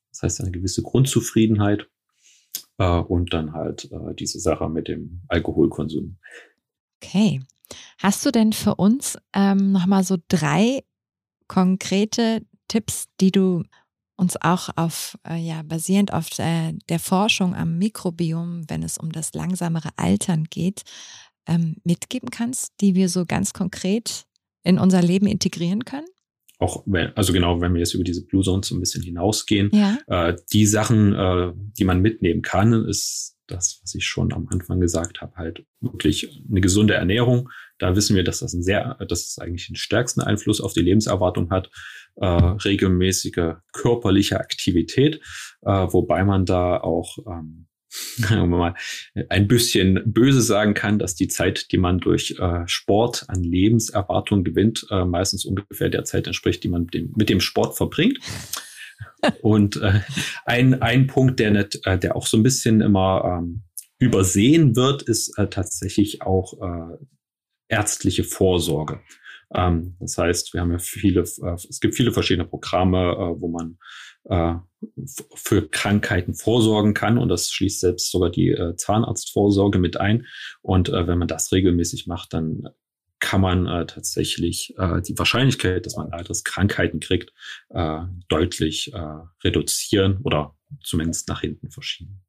[0.09, 1.91] Das heißt eine gewisse Grundzufriedenheit
[2.79, 6.17] äh, und dann halt äh, diese Sache mit dem Alkoholkonsum.
[7.03, 7.43] Okay.
[7.99, 10.85] Hast du denn für uns ähm, nochmal so drei
[11.49, 13.65] konkrete Tipps, die du
[14.21, 19.11] uns auch auf, äh, ja, basierend auf äh, der Forschung am Mikrobiom, wenn es um
[19.11, 20.83] das langsamere Altern geht,
[21.49, 24.27] ähm, mitgeben kannst, die wir so ganz konkret
[24.63, 26.07] in unser Leben integrieren können?
[26.59, 29.71] Auch wenn, also genau, wenn wir jetzt über diese Blue Zones so ein bisschen hinausgehen,
[29.73, 29.97] ja.
[30.09, 34.81] äh, die Sachen, äh, die man mitnehmen kann, ist das, was ich schon am Anfang
[34.81, 37.49] gesagt habe, halt wirklich eine gesunde Ernährung.
[37.79, 40.83] Da wissen wir, dass das ein sehr, dass es eigentlich den stärksten Einfluss auf die
[40.83, 41.71] Lebenserwartung hat.
[42.17, 45.23] Äh, regelmäßige körperliche Aktivität,
[45.63, 47.67] äh, wobei man da auch ähm,
[48.47, 48.75] mal
[49.29, 54.45] ein bisschen böse sagen kann, dass die Zeit, die man durch äh, Sport an Lebenserwartung
[54.45, 58.19] gewinnt, äh, meistens ungefähr der Zeit entspricht, die man mit dem, mit dem Sport verbringt.
[59.43, 60.01] Und äh,
[60.45, 63.63] ein, ein Punkt, der, nicht, äh, der auch so ein bisschen immer ähm,
[63.99, 66.97] übersehen wird, ist äh, tatsächlich auch äh,
[67.69, 69.01] ärztliche Vorsorge.
[69.55, 73.49] Ähm, das heißt, wir haben ja viele, äh, es gibt viele verschiedene Programme, äh, wo
[73.49, 73.79] man
[74.25, 74.55] äh,
[75.35, 80.27] für Krankheiten vorsorgen kann und das schließt selbst sogar die äh, Zahnarztvorsorge mit ein.
[80.63, 82.69] Und äh, wenn man das regelmäßig macht, dann
[83.19, 87.33] kann man äh, tatsächlich äh, die Wahrscheinlichkeit, dass man Alterskrankheiten kriegt,
[87.69, 92.23] äh, deutlich äh, reduzieren oder zumindest nach hinten verschieben.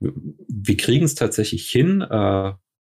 [0.00, 2.04] Wir kriegen es tatsächlich hin,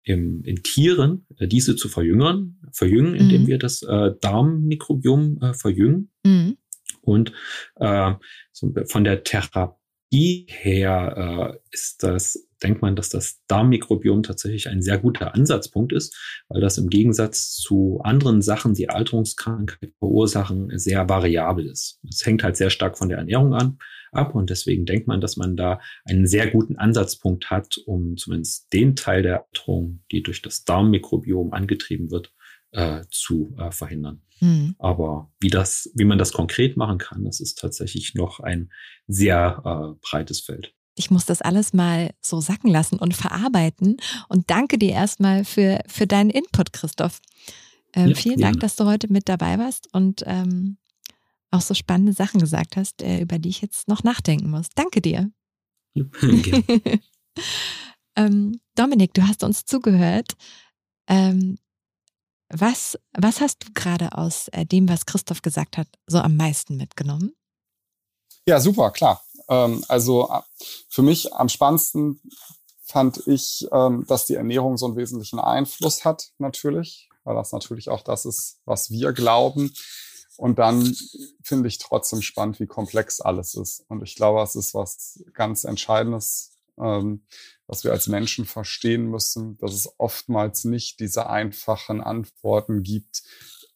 [0.06, 3.48] im, in Tieren äh, diese zu verjüngern, verjüngen, indem mhm.
[3.48, 6.12] wir das äh, Darmmikrobiom äh, verjüngen.
[6.24, 6.58] Mhm.
[7.02, 7.34] Und
[7.76, 8.13] äh,
[8.52, 14.82] so von der Therapie her äh, ist das, denkt man, dass das Darmmikrobiom tatsächlich ein
[14.82, 16.15] sehr guter Ansatzpunkt ist,
[16.48, 22.00] weil das im Gegensatz zu anderen Sachen, die Alterungskrankheit verursachen, sehr variabel ist.
[22.10, 23.78] Es hängt halt sehr stark von der Ernährung an
[24.12, 28.72] ab und deswegen denkt man, dass man da einen sehr guten Ansatzpunkt hat, um zumindest
[28.74, 32.32] den Teil der Alterung, die durch das Darmmikrobiom angetrieben wird,
[32.72, 34.22] äh, zu äh, verhindern.
[34.39, 34.76] Mhm.
[34.80, 38.72] Aber wie das, wie man das konkret machen kann, das ist tatsächlich noch ein
[39.08, 40.74] sehr äh, breites Feld.
[40.96, 43.98] Ich muss das alles mal so sacken lassen und verarbeiten.
[44.30, 47.20] Und danke dir erstmal für, für deinen Input, Christoph.
[47.94, 50.78] Ähm, ja, vielen Dank, dass du heute mit dabei warst und ähm,
[51.52, 54.68] auch so spannende Sachen gesagt hast, äh, über die ich jetzt noch nachdenken muss.
[54.76, 55.32] Danke dir.
[55.94, 56.06] Ja,
[58.16, 60.34] ähm, Dominik, du hast uns zugehört.
[61.08, 61.58] Ähm,
[62.50, 66.78] was, was hast du gerade aus äh, dem, was Christoph gesagt hat, so am meisten
[66.78, 67.32] mitgenommen?
[68.48, 69.25] Ja, super, klar.
[69.50, 70.42] Ähm, also äh,
[70.90, 72.22] für mich am spannendsten
[72.84, 77.90] fand ich, ähm, dass die Ernährung so einen wesentlichen Einfluss hat, natürlich, weil das natürlich
[77.90, 79.74] auch das ist, was wir glauben.
[80.38, 80.96] Und dann
[81.42, 83.86] finde ich trotzdem spannend, wie komplex alles ist.
[83.88, 87.26] Und ich glaube, es ist was ganz Entscheidendes, ähm,
[87.68, 93.24] was wir als Menschen verstehen müssen, dass es oftmals nicht diese einfachen Antworten gibt,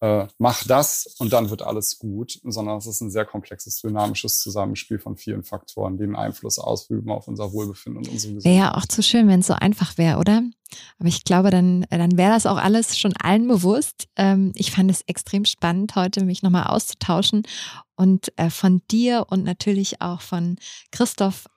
[0.02, 4.40] äh, mach das und dann wird alles gut, sondern es ist ein sehr komplexes, dynamisches
[4.40, 8.60] Zusammenspiel von vielen Faktoren, die einen Einfluss ausüben auf unser Wohlbefinden und unsere Gesundheit.
[8.60, 10.44] Wäre ja auch zu schön, wenn es so einfach wäre, oder?
[11.00, 14.08] Aber ich glaube, dann, dann wäre das auch alles schon allen bewusst.
[14.16, 17.44] Ähm, ich fand es extrem spannend, heute mich nochmal auszutauschen
[17.96, 20.58] und äh, von dir und natürlich auch von
[20.92, 21.50] Christoph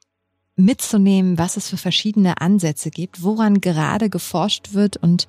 [0.56, 4.96] mitzunehmen, was es für verschiedene Ansätze gibt, woran gerade geforscht wird.
[4.96, 5.26] Und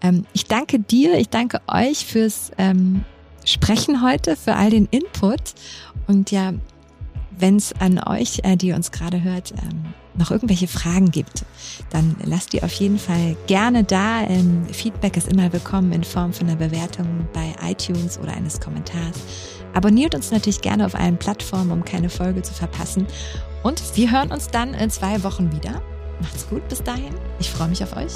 [0.00, 3.04] ähm, ich danke dir, ich danke euch fürs ähm,
[3.44, 5.54] Sprechen heute, für all den Input.
[6.06, 6.52] Und ja,
[7.38, 11.44] wenn es an euch, äh, die uns gerade hört, ähm, noch irgendwelche Fragen gibt,
[11.90, 14.22] dann lasst die auf jeden Fall gerne da.
[14.22, 19.16] Ähm, Feedback ist immer willkommen in Form von einer Bewertung bei iTunes oder eines Kommentars.
[19.72, 23.06] Abonniert uns natürlich gerne auf allen Plattformen, um keine Folge zu verpassen.
[23.64, 25.82] Und wir hören uns dann in zwei Wochen wieder.
[26.20, 27.14] Macht's gut bis dahin.
[27.40, 28.12] Ich freue mich auf euch.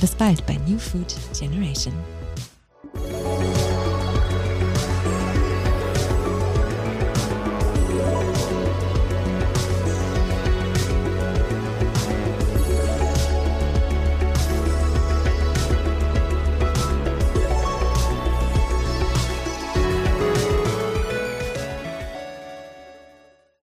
[0.00, 1.94] Bis bald bei New Food Generation.